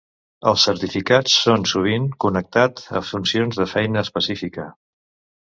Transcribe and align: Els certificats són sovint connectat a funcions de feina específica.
Els 0.51 0.61
certificats 0.69 1.35
són 1.41 1.65
sovint 1.71 2.07
connectat 2.25 2.81
a 3.01 3.03
funcions 3.11 3.61
de 3.61 3.69
feina 3.75 4.03
específica. 4.09 4.69